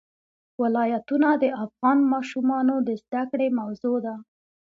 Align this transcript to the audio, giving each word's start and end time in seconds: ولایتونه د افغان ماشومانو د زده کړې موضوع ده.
ولایتونه 0.61 1.29
د 1.43 1.45
افغان 1.65 1.97
ماشومانو 2.13 2.75
د 2.87 2.89
زده 3.03 3.23
کړې 3.31 3.47
موضوع 3.59 3.97
ده. 4.05 4.15